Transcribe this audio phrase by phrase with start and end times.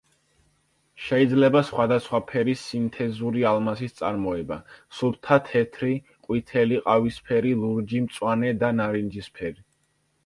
[1.07, 4.57] შეიძლება სხვადასხვა ფერის სინთეზური ალმასის წარმოება:
[5.01, 5.93] სუფთა თეთრი,
[6.29, 9.65] ყვითელი, ყავისფერი, ლურჯი, მწვანე და ნარინჯისფერი.